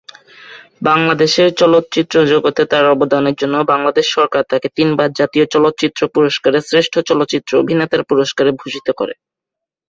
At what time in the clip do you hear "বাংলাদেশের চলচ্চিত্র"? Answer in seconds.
0.83-2.15